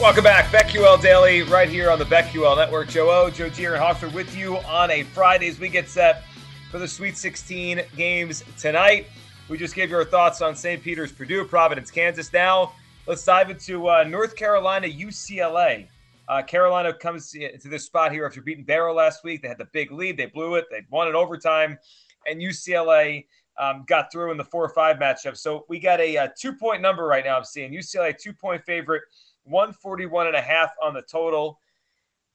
[0.00, 2.88] Welcome back, BetQL Daily, right here on the BetQL Network.
[2.88, 6.24] Joe O, Joe G, and Hawksworth with you on a Friday as we get set
[6.70, 9.06] for the Sweet 16 games tonight.
[9.48, 10.82] We just gave you our thoughts on St.
[10.82, 12.32] Peter's, Purdue, Providence, Kansas.
[12.32, 12.72] Now
[13.06, 15.86] let's dive into uh, North Carolina, UCLA.
[16.28, 19.42] Uh, Carolina comes to this spot here after beating Baylor last week.
[19.42, 20.16] They had the big lead.
[20.16, 20.66] They blew it.
[20.70, 21.78] They won in overtime.
[22.26, 23.26] And UCLA
[23.58, 25.36] um, got through in the 4 or 5 matchup.
[25.36, 27.36] So we got a, a uh, two point number right now.
[27.36, 29.02] I'm seeing UCLA two point favorite,
[29.44, 31.58] 141 and a half on the total.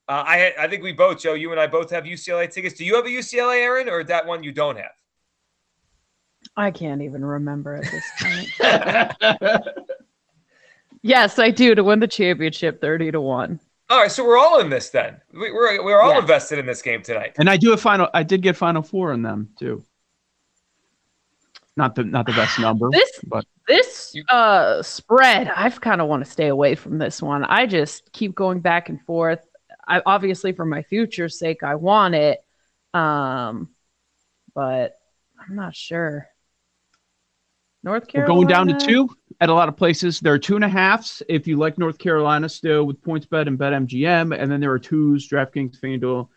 [0.07, 2.75] Uh, I I think we both, Joe, you and I both have UCLA tickets.
[2.75, 4.91] Do you have a UCLA, Aaron, or that one you don't have?
[6.55, 9.63] I can't even remember at this point.
[11.01, 13.59] yes, I do to win the championship, thirty to one.
[13.89, 15.21] All right, so we're all in this then.
[15.33, 17.35] We, are we're all invested in this game tonight.
[17.37, 18.09] And I do a final.
[18.13, 19.83] I did get Final Four in them too.
[21.77, 22.89] Not the not the best number.
[22.91, 27.43] This but this uh spread, I've kind of want to stay away from this one.
[27.43, 29.45] I just keep going back and forth.
[29.87, 32.43] I obviously for my future's sake, I want it.
[32.95, 33.69] Um,
[34.55, 34.97] but
[35.39, 36.27] I'm not sure.
[37.83, 39.09] North Carolina We're going down to two
[39.39, 40.19] at a lot of places.
[40.19, 43.59] There are two and a halfs if you like North Carolina still with PointsBet and
[43.59, 46.27] BetMGM, and then there are twos DraftKings, FanDuel.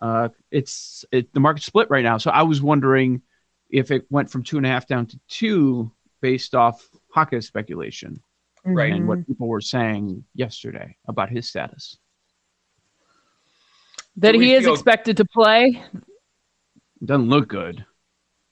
[0.00, 2.18] Uh, it's it the market split right now.
[2.18, 3.22] So I was wondering
[3.72, 5.90] if it went from two and a half down to two
[6.20, 8.22] based off Jaquez speculation,
[8.64, 8.92] right?
[8.92, 9.32] And what mm-hmm.
[9.32, 11.96] people were saying yesterday about his status
[14.16, 15.82] that he is expected to play.
[17.04, 17.84] Doesn't look good.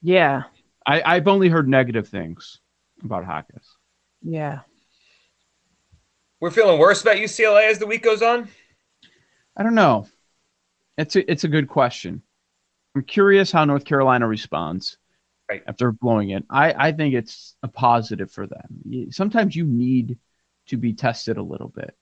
[0.02, 0.44] Yeah.
[0.86, 2.60] I, I've only heard negative things
[3.04, 3.66] about Jaquez.
[4.22, 4.60] Yeah.
[6.40, 8.48] We're feeling worse about UCLA as the week goes on.
[9.56, 10.08] I don't know.
[10.96, 12.22] It's a it's a good question.
[12.94, 14.96] I'm curious how North Carolina responds
[15.50, 15.62] right.
[15.66, 16.44] after blowing it.
[16.48, 19.10] I, I think it's a positive for them.
[19.10, 20.18] Sometimes you need
[20.68, 21.96] to be tested a little bit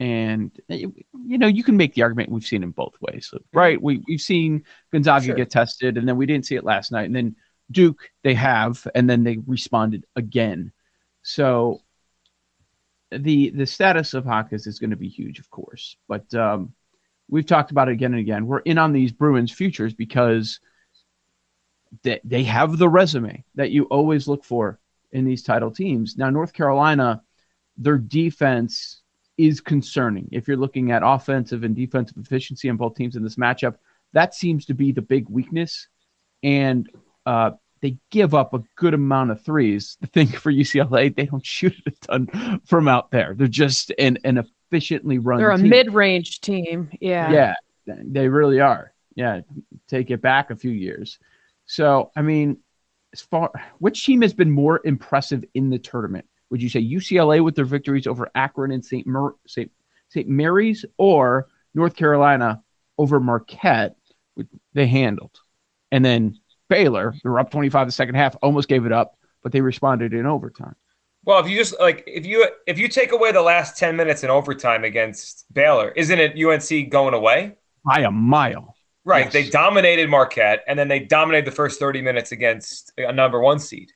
[0.00, 0.86] and eh,
[1.26, 4.20] you know you can make the argument we've seen in both ways right we, we've
[4.20, 5.34] seen gonzaga sure.
[5.36, 7.36] get tested and then we didn't see it last night and then
[7.70, 10.72] duke they have and then they responded again
[11.22, 11.80] so
[13.12, 16.72] the the status of Jaquez is going to be huge of course but um,
[17.28, 20.60] we've talked about it again and again we're in on these bruins futures because
[22.02, 24.78] they, they have the resume that you always look for
[25.12, 27.22] in these title teams now north carolina
[27.76, 29.00] their defense
[29.40, 30.28] is concerning.
[30.32, 33.76] If you're looking at offensive and defensive efficiency on both teams in this matchup,
[34.12, 35.88] that seems to be the big weakness.
[36.42, 36.88] And
[37.24, 39.96] uh, they give up a good amount of threes.
[40.00, 43.34] The thing for UCLA, they don't shoot a ton from out there.
[43.34, 45.38] They're just an, an efficiently run.
[45.38, 45.70] They're a team.
[45.70, 46.90] mid-range team.
[47.00, 47.32] Yeah.
[47.32, 47.54] Yeah,
[47.86, 48.92] they really are.
[49.14, 49.40] Yeah,
[49.88, 51.18] take it back a few years.
[51.70, 52.58] So, I mean,
[53.12, 56.26] as far which team has been more impressive in the tournament?
[56.50, 59.06] Would you say UCLA with their victories over Akron and St.
[59.06, 59.70] Mer- St.
[60.08, 60.28] St.
[60.28, 62.60] Mary's or North Carolina
[62.98, 63.94] over Marquette?
[64.74, 65.38] They handled.
[65.92, 69.52] And then Baylor, they were up 25 the second half, almost gave it up, but
[69.52, 70.74] they responded in overtime.
[71.24, 74.24] Well, if you just like if you if you take away the last 10 minutes
[74.24, 77.58] in overtime against Baylor, isn't it UNC going away?
[77.84, 78.74] By a mile.
[79.04, 79.24] Right.
[79.24, 79.32] Yes.
[79.32, 83.58] They dominated Marquette and then they dominated the first 30 minutes against a number one
[83.58, 83.92] seed.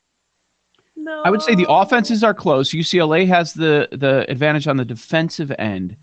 [0.97, 1.23] No.
[1.25, 2.71] I would say the offenses are close.
[2.71, 5.97] UCLA has the the advantage on the defensive end,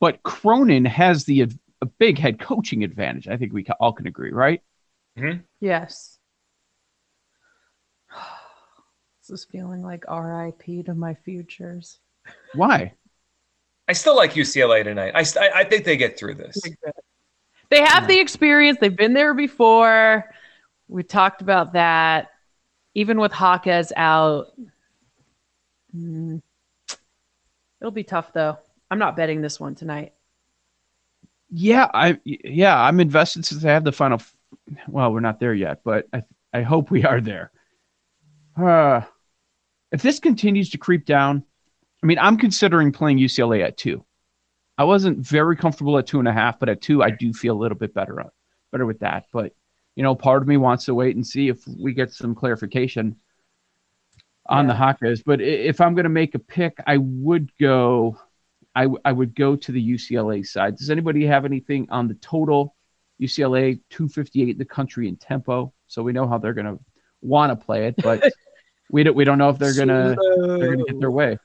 [0.00, 1.48] but Cronin has the
[1.80, 3.28] a big head coaching advantage.
[3.28, 4.60] I think we all can agree, right?
[5.18, 5.40] Mm-hmm.
[5.60, 6.18] Yes.
[9.28, 12.00] This is feeling like RIP to my futures.
[12.56, 12.92] Why?
[13.86, 15.12] I still like UCLA tonight.
[15.14, 16.60] I, I think they get through this.
[17.72, 18.78] They have the experience.
[18.80, 20.30] They've been there before.
[20.88, 22.28] We talked about that
[22.94, 24.48] even with Jaquez out,
[25.94, 26.42] mm,
[27.80, 28.58] it'll be tough though.
[28.90, 30.12] I'm not betting this one tonight.
[31.50, 34.20] Yeah, I yeah, I'm invested since I have the final.
[34.88, 36.22] Well, we're not there yet, but I
[36.52, 37.50] I hope we are there.
[38.56, 39.02] Uh,
[39.90, 41.42] if this continues to creep down,
[42.02, 44.04] I mean, I'm considering playing UCLA at two.
[44.82, 47.54] I wasn't very comfortable at two and a half, but at two, I do feel
[47.54, 48.30] a little bit better uh,
[48.72, 49.26] better with that.
[49.32, 49.54] But
[49.94, 53.14] you know, part of me wants to wait and see if we get some clarification
[54.46, 54.72] on yeah.
[54.72, 55.22] the Hawkeyes.
[55.24, 58.18] But if I'm going to make a pick, I would go.
[58.74, 60.78] I, I would go to the UCLA side.
[60.78, 62.74] Does anybody have anything on the total?
[63.20, 66.80] UCLA 258 in the country in tempo, so we know how they're going to
[67.20, 68.32] want to play it, but
[68.90, 71.38] we don't we don't know if they're gonna they're gonna get their way.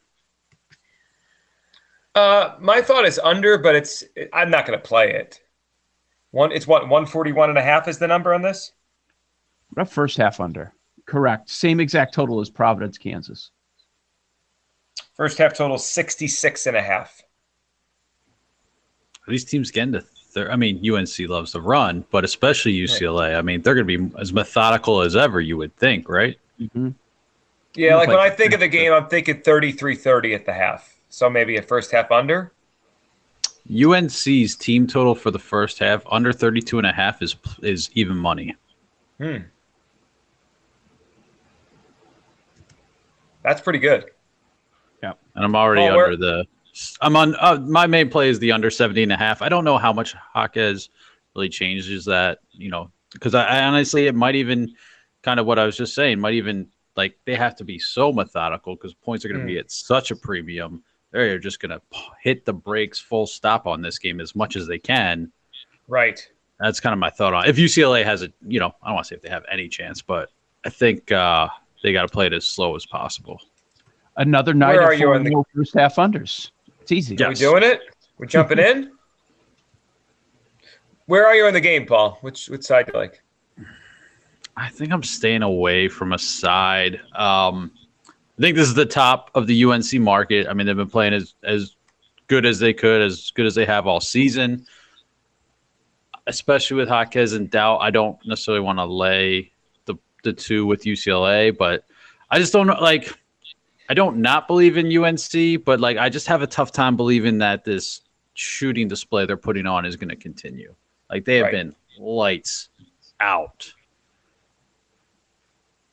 [2.17, 4.03] Uh, my thought is under, but it's
[4.33, 5.39] I'm not going to play it.
[6.31, 8.71] One, it's what 141 and a half is the number on this.
[9.75, 10.73] What first half under?
[11.05, 11.47] Correct.
[11.47, 13.51] Same exact total as Providence, Kansas.
[15.15, 17.21] First half total 66 and a half.
[19.27, 20.49] These teams getting to third.
[20.49, 23.37] I mean, UNC loves to run, but especially UCLA.
[23.37, 26.39] I mean, they're going to be as methodical as ever, you would think, right?
[26.59, 26.89] Mm-hmm.
[27.75, 30.96] Yeah, like when I think of the game, I'm thinking 33 30 at the half.
[31.09, 32.51] So maybe a first half under.
[33.69, 38.15] UNC's team total for the first half under 32 and a half is is even
[38.15, 38.55] money.
[39.19, 39.37] Hmm.
[43.43, 44.05] That's pretty good.
[45.03, 45.13] Yeah.
[45.35, 46.45] And I'm already well, under the
[47.01, 49.41] I'm on uh, my main play is the under 70 and a half.
[49.41, 50.89] I don't know how much Jaquez
[51.35, 54.75] really changes that, you know, because I, I honestly it might even
[55.23, 58.11] kind of what I was just saying, might even like they have to be so
[58.11, 59.55] methodical because points are going to mm.
[59.55, 61.81] be at such a premium they're just going to
[62.21, 65.31] hit the brakes full stop on this game as much as they can.
[65.87, 66.27] Right.
[66.59, 69.05] That's kind of my thought on if UCLA has a, you know, I don't want
[69.05, 70.29] to say if they have any chance, but
[70.65, 71.47] I think uh,
[71.83, 73.39] they got to play it as slow as possible.
[74.17, 76.49] Another night Where are you the first half unders.
[76.81, 77.15] It's easy.
[77.15, 77.25] Yes.
[77.25, 77.81] Are we doing it?
[78.17, 78.91] We're jumping in.
[81.05, 82.17] Where are you in the game, Paul?
[82.21, 83.21] Which which side do you like?
[84.57, 86.99] I think I'm staying away from a side.
[87.15, 87.71] Um,
[88.37, 90.47] I think this is the top of the UNC market.
[90.47, 91.75] I mean, they've been playing as as
[92.27, 94.65] good as they could, as good as they have all season.
[96.27, 99.51] Especially with Jaquez and doubt, I don't necessarily want to lay
[99.85, 101.85] the the two with UCLA, but
[102.29, 102.77] I just don't know.
[102.79, 103.17] Like,
[103.89, 107.39] I don't not believe in UNC, but like I just have a tough time believing
[107.39, 108.01] that this
[108.33, 110.75] shooting display they're putting on is going to continue.
[111.09, 111.53] Like they have right.
[111.53, 112.69] been lights
[113.19, 113.73] out.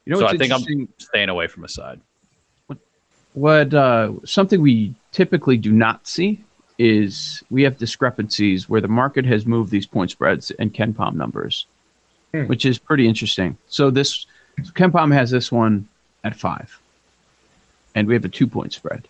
[0.04, 2.00] You know, so I think I'm staying away from a side.
[3.34, 6.42] What uh, something we typically do not see
[6.78, 11.66] is we have discrepancies where the market has moved these point spreads and KenPom numbers,
[12.32, 12.46] hmm.
[12.46, 13.56] which is pretty interesting.
[13.68, 14.26] So this
[14.62, 15.88] so KenPom has this one
[16.22, 16.78] at five,
[17.94, 19.06] and we have a two point spread.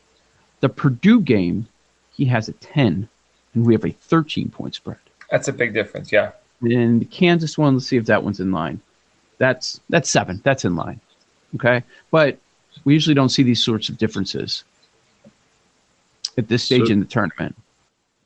[0.60, 1.66] The Purdue game,
[2.12, 3.08] he has a ten,
[3.54, 4.98] and we have a thirteen point spread.
[5.30, 6.32] That's a big difference, yeah.
[6.62, 8.80] And the Kansas one, let's see if that one's in line.
[9.38, 10.40] That's that's seven.
[10.44, 11.00] That's in line.
[11.56, 12.38] Okay, but
[12.84, 14.64] we usually don't see these sorts of differences
[16.36, 17.56] at this stage so, in the tournament.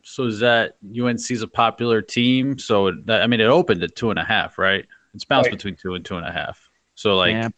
[0.02, 2.58] So is that UNC's a popular team?
[2.58, 4.86] So that, I mean, it opened at two and a half, right?
[5.14, 5.56] It's bounced right.
[5.56, 6.68] between two and two and a half.
[6.94, 7.48] So like, yeah,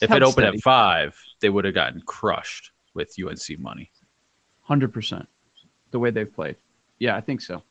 [0.00, 0.56] if it opened steady.
[0.58, 3.90] at five, they would have gotten crushed with UNC money.
[4.62, 5.28] Hundred percent,
[5.90, 6.56] the way they've played.
[6.98, 7.62] Yeah, I think so.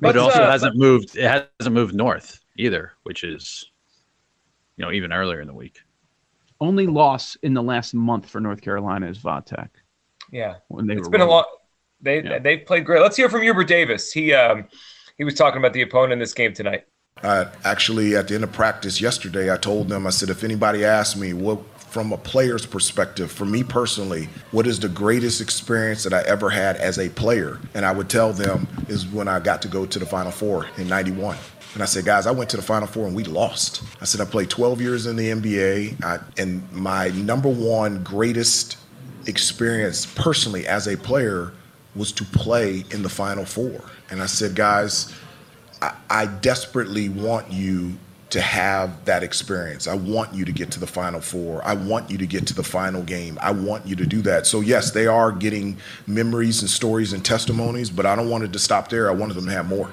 [0.00, 1.16] But it also uh, hasn't moved.
[1.16, 3.70] It hasn't moved north either, which is,
[4.76, 5.83] you know, even earlier in the week
[6.64, 9.68] only loss in the last month for North Carolina is Vatech.
[10.32, 11.32] Yeah, when they it's been running.
[11.32, 11.46] a lot.
[12.00, 12.38] They yeah.
[12.38, 13.00] they played great.
[13.00, 14.12] Let's hear from Hubert Davis.
[14.12, 14.66] He um
[15.16, 16.84] he was talking about the opponent in this game tonight.
[17.22, 20.84] Uh, actually, at the end of practice yesterday, I told them I said if anybody
[20.84, 21.60] asked me what
[21.94, 26.50] from a player's perspective, for me personally, what is the greatest experience that I ever
[26.50, 27.60] had as a player?
[27.72, 30.66] And I would tell them is when I got to go to the Final Four
[30.76, 31.36] in 91.
[31.74, 33.82] And I said, guys, I went to the Final Four and we lost.
[34.00, 38.78] I said, I played 12 years in the NBA, I, and my number one greatest
[39.26, 41.52] experience personally as a player
[41.96, 43.82] was to play in the Final Four.
[44.10, 45.12] And I said, guys,
[45.82, 47.94] I, I desperately want you
[48.30, 49.86] to have that experience.
[49.86, 51.64] I want you to get to the Final Four.
[51.64, 53.38] I want you to get to the final game.
[53.40, 54.46] I want you to do that.
[54.46, 55.76] So, yes, they are getting
[56.06, 59.08] memories and stories and testimonies, but I don't want it to stop there.
[59.08, 59.92] I wanted them to have more.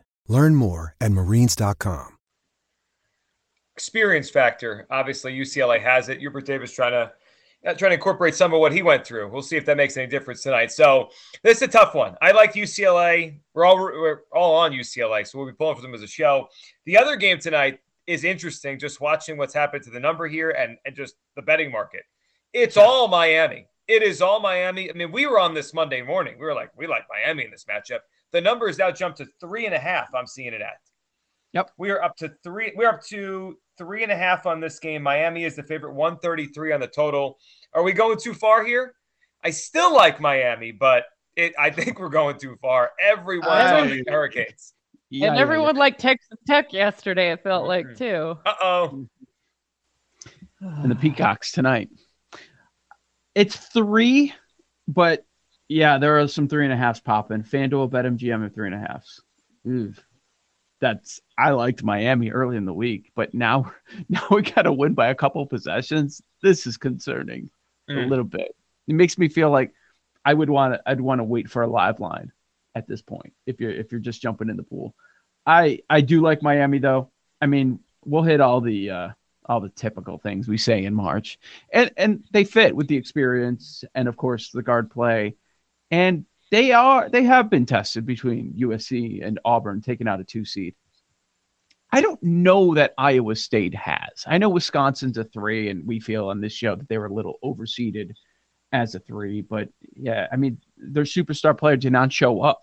[0.31, 2.07] Learn more at marines.com.
[3.75, 4.87] Experience factor.
[4.89, 6.19] Obviously, UCLA has it.
[6.19, 7.11] Hubert Davis trying to
[7.67, 9.29] uh, trying to incorporate some of what he went through.
[9.29, 10.71] We'll see if that makes any difference tonight.
[10.71, 11.09] So
[11.43, 12.15] this is a tough one.
[12.21, 13.39] I like UCLA.
[13.53, 16.47] We're all we're all on UCLA, so we'll be pulling for them as a show.
[16.85, 18.79] The other game tonight is interesting.
[18.79, 22.03] Just watching what's happened to the number here and and just the betting market.
[22.53, 23.67] It's all Miami.
[23.89, 24.89] It is all Miami.
[24.89, 26.35] I mean, we were on this Monday morning.
[26.39, 27.99] We were like, we like Miami in this matchup.
[28.31, 30.13] The number is now jumped to three and a half.
[30.15, 30.77] I'm seeing it at.
[31.53, 31.71] Yep.
[31.77, 32.71] We are up to three.
[32.75, 35.03] We're up to three and a half on this game.
[35.03, 37.37] Miami is the favorite, 133 on the total.
[37.73, 38.93] Are we going too far here?
[39.43, 42.91] I still like Miami, but it, I think we're going too far.
[43.01, 44.73] Everyone's uh, on the Hurricanes.
[45.09, 45.79] Yeah, and everyone yeah.
[45.79, 48.37] liked Texas Tech yesterday, it felt like, too.
[48.45, 49.07] Uh oh.
[50.61, 51.89] And the Peacocks tonight.
[53.35, 54.33] It's three,
[54.87, 55.25] but
[55.71, 57.43] yeah, there are some three and a halfs popping.
[57.43, 59.21] FanDuel BetMGM at three and a halfs.
[59.65, 59.93] Ooh,
[60.81, 63.71] that's I liked Miami early in the week, but now
[64.09, 66.21] now we got to win by a couple possessions.
[66.43, 67.49] This is concerning
[67.89, 68.03] mm.
[68.03, 68.53] a little bit.
[68.89, 69.71] It makes me feel like
[70.25, 72.33] I would want to I'd want to wait for a live line
[72.75, 74.93] at this point if you're if you're just jumping in the pool.
[75.45, 77.11] I I do like Miami though.
[77.39, 79.09] I mean, we'll hit all the uh,
[79.45, 81.39] all the typical things we say in March,
[81.71, 85.35] and and they fit with the experience and of course the guard play,
[85.91, 90.45] and they are they have been tested between USC and Auburn, taking out a two
[90.45, 90.75] seed.
[91.93, 94.23] I don't know that Iowa State has.
[94.25, 97.13] I know Wisconsin's a three, and we feel on this show that they were a
[97.13, 98.11] little overseeded
[98.71, 99.41] as a three.
[99.41, 102.61] But yeah, I mean, their superstar player did not show up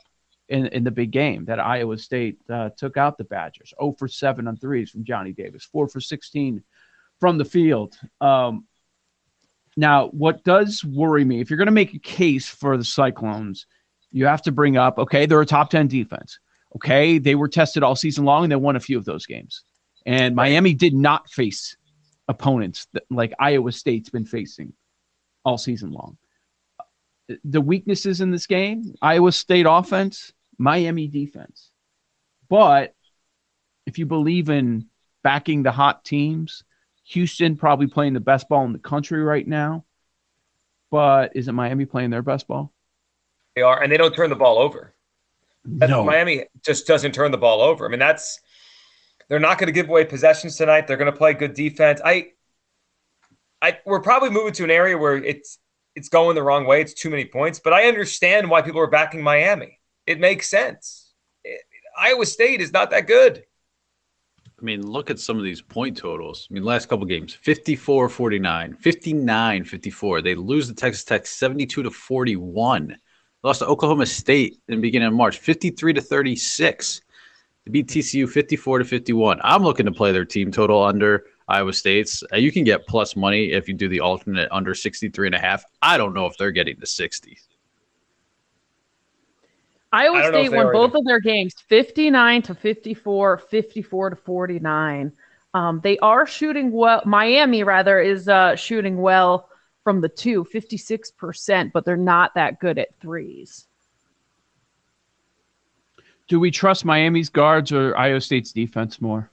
[0.48, 3.74] in, in the big game that Iowa State uh, took out the Badgers.
[3.78, 6.62] 0 for 7 on threes from Johnny Davis, 4 for 16
[7.20, 7.98] from the field.
[8.20, 8.66] Um,
[9.78, 13.64] now, what does worry me, if you're going to make a case for the Cyclones,
[14.10, 16.40] you have to bring up okay, they're a top 10 defense.
[16.74, 19.62] Okay, they were tested all season long and they won a few of those games.
[20.04, 21.76] And Miami did not face
[22.26, 24.72] opponents that, like Iowa State's been facing
[25.44, 26.18] all season long.
[27.44, 31.70] The weaknesses in this game Iowa State offense, Miami defense.
[32.48, 32.94] But
[33.86, 34.88] if you believe in
[35.22, 36.64] backing the hot teams,
[37.08, 39.84] Houston probably playing the best ball in the country right now.
[40.90, 42.72] But isn't Miami playing their best ball?
[43.56, 44.94] They are, and they don't turn the ball over.
[45.64, 46.04] No.
[46.04, 47.86] Miami just doesn't turn the ball over.
[47.86, 48.40] I mean, that's
[49.28, 50.86] they're not going to give away possessions tonight.
[50.86, 52.00] They're going to play good defense.
[52.04, 52.28] I,
[53.60, 55.58] I, we're probably moving to an area where it's
[55.94, 56.80] it's going the wrong way.
[56.80, 59.80] It's too many points, but I understand why people are backing Miami.
[60.06, 61.12] It makes sense.
[61.42, 61.62] It,
[61.98, 63.44] Iowa State is not that good.
[64.60, 66.48] I mean, look at some of these point totals.
[66.50, 70.22] I mean, last couple games 54 49, 59 54.
[70.22, 72.96] They lose to Texas Tech 72 to 41.
[73.44, 77.02] Lost to Oklahoma State in the beginning of March 53 to 36.
[77.64, 79.40] They beat TCU 54 to 51.
[79.44, 82.24] I'm looking to play their team total under Iowa State's.
[82.32, 85.38] Uh, you can get plus money if you do the alternate under 63 and a
[85.38, 85.64] half.
[85.82, 87.38] I don't know if they're getting to 60.
[89.92, 95.12] Iowa State won both of their games 59 to 54, 54 to 49.
[95.54, 97.02] Um, they are shooting well.
[97.06, 99.48] Miami, rather, is uh, shooting well
[99.82, 103.66] from the two, 56%, but they're not that good at threes.
[106.28, 109.30] Do we trust Miami's guards or Iowa State's defense more?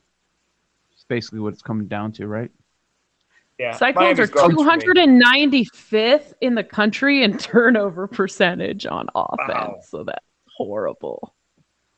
[0.93, 2.49] It's basically what it's coming down to, right?
[3.59, 3.73] Yeah.
[3.73, 9.49] Cyclones Miami's are 295th in the country in turnover percentage on offense.
[9.49, 9.77] Wow.
[9.81, 11.35] So that's horrible.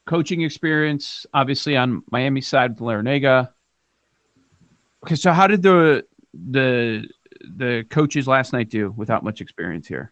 [0.06, 3.50] Coaching experience, obviously on Miami side with Larrañaga.
[5.04, 7.08] Okay, so how did the the
[7.56, 10.12] the coaches last night do without much experience here?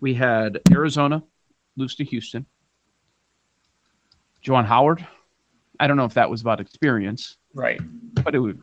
[0.00, 1.22] We had Arizona
[1.76, 2.46] lose to Houston.
[4.44, 5.06] Juwan Howard.
[5.80, 7.80] I don't know if that was about experience, right?
[8.22, 8.56] But it was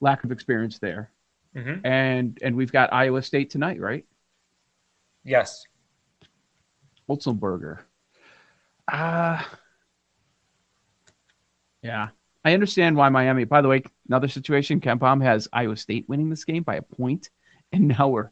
[0.00, 1.10] lack of experience there.
[1.56, 1.86] Mm-hmm.
[1.86, 4.04] And and we've got Iowa State tonight, right?
[5.24, 5.64] Yes.
[7.10, 7.80] Otzelberger.
[8.90, 9.42] Uh
[11.82, 12.08] yeah.
[12.44, 13.44] I understand why Miami.
[13.44, 14.80] By the way, another situation.
[14.80, 17.28] KenPom has Iowa State winning this game by a point,
[17.72, 18.30] and now we're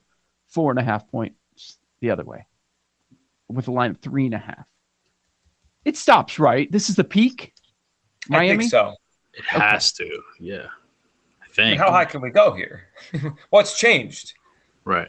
[0.48, 2.46] four and a half points the other way,
[3.48, 4.64] with a line of three and a half.
[5.84, 6.70] It stops right.
[6.72, 7.52] This is the peak.
[8.28, 8.50] Miami.
[8.50, 8.94] I think so.
[9.34, 10.08] It has okay.
[10.08, 10.22] to.
[10.40, 10.66] Yeah.
[11.42, 11.66] I think.
[11.66, 12.88] I mean, how high can we go here?
[13.50, 14.32] What's changed?
[14.84, 15.08] Right.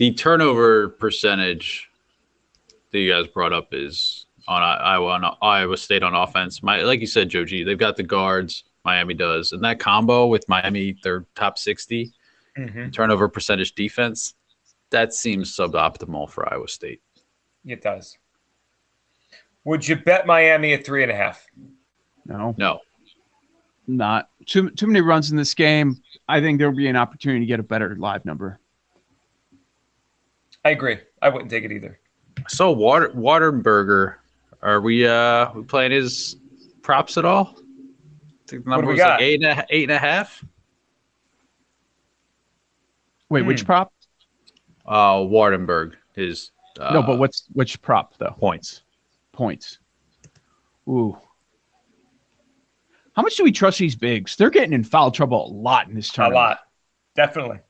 [0.00, 1.90] The turnover percentage
[2.90, 6.62] that you guys brought up is on Iowa on Iowa State on offense.
[6.62, 8.64] My like you said, Joe G, they've got the guards.
[8.82, 12.14] Miami does, and that combo with Miami, their top sixty,
[12.56, 12.88] mm-hmm.
[12.88, 14.36] turnover percentage defense,
[14.88, 17.02] that seems suboptimal for Iowa State.
[17.66, 18.16] It does.
[19.64, 21.46] Would you bet Miami at three and a half?
[22.24, 22.54] No.
[22.56, 22.80] No.
[23.86, 26.00] Not too too many runs in this game.
[26.26, 28.60] I think there'll be an opportunity to get a better live number.
[30.64, 30.98] I agree.
[31.22, 31.98] I wouldn't take it either.
[32.48, 34.14] So Water Waardenburg,
[34.62, 36.36] are we uh we playing his
[36.82, 37.54] props at all?
[37.56, 39.20] I think the number was got?
[39.20, 40.44] like eight and, a, eight and a half.
[43.28, 43.48] Wait, hmm.
[43.48, 43.92] which prop?
[44.86, 48.34] Uh Waardenburg is uh, No, but what's which prop though?
[48.38, 48.82] Points.
[49.32, 49.78] Points.
[50.88, 51.16] Ooh.
[53.14, 54.36] How much do we trust these bigs?
[54.36, 56.36] They're getting in foul trouble a lot in this tournament.
[56.36, 56.58] A lot.
[57.16, 57.60] Definitely.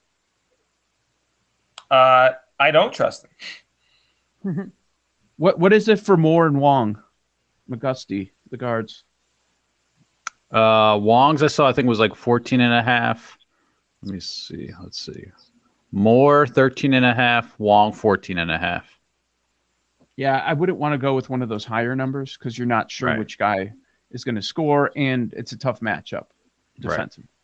[1.90, 3.26] Uh I don't trust
[4.44, 4.72] them.
[5.36, 7.02] what what is it for Moore and Wong?
[7.68, 9.04] McGusty, the guards.
[10.52, 13.36] Uh Wong's I saw I think was like 14 and a half.
[14.02, 14.70] Let me see.
[14.80, 15.24] Let's see.
[15.92, 18.86] Moore 13 and a half, Wong 14 and a half.
[20.16, 22.90] Yeah, I wouldn't want to go with one of those higher numbers because you're not
[22.90, 23.18] sure right.
[23.18, 23.72] which guy
[24.10, 26.26] is going to score, and it's a tough matchup
[26.78, 27.24] defensive.
[27.24, 27.39] Right.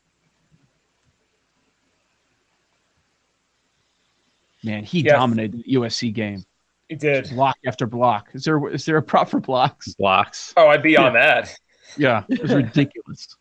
[4.66, 5.12] Man, he yes.
[5.12, 6.44] dominated the USC game.
[6.88, 8.28] He did block after block.
[8.34, 9.94] Is there is there a prop for blocks?
[9.94, 10.52] Blocks.
[10.56, 11.04] Oh, I'd be yeah.
[11.04, 11.56] on that.
[11.96, 13.36] Yeah, it was ridiculous.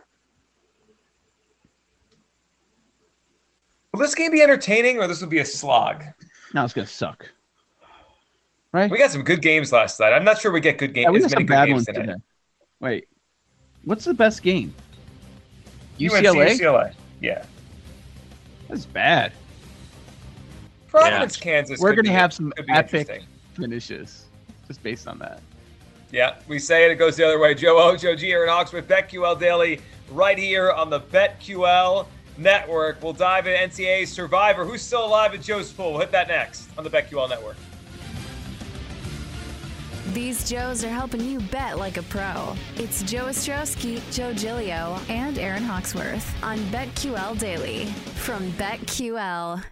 [3.91, 6.03] Will this game be entertaining or this will be a slog?
[6.53, 7.27] No, it's gonna suck.
[8.71, 8.91] Right?
[8.91, 10.13] We got some good games last night.
[10.13, 11.05] I'm not sure we get good games.
[11.05, 12.13] Yeah, we got some bad ones today.
[12.79, 13.07] Wait,
[13.83, 14.75] what's the best game?
[15.99, 16.51] UCLA.
[16.51, 16.93] UNC, UCLA.
[17.19, 17.45] Yeah.
[18.67, 19.31] That's bad.
[21.09, 21.43] Providence, yeah.
[21.43, 21.79] Kansas.
[21.79, 24.25] We're going to have some epic finishes
[24.67, 25.41] just based on that.
[26.11, 27.53] Yeah, we say it, it goes the other way.
[27.55, 29.81] Joe O, Joe G, Aaron Hawks with BetQL Daily
[30.11, 32.07] right here on the BetQL
[32.37, 33.01] Network.
[33.01, 34.65] We'll dive into NCAA Survivor.
[34.65, 35.91] Who's still alive at Joe's pool?
[35.91, 37.57] We'll hit that next on the BetQL Network.
[40.13, 42.55] These Joes are helping you bet like a pro.
[42.77, 49.65] It's Joe Ostrowski, Joe Gilio, and Aaron Hawksworth on BetQL Daily from BetQL.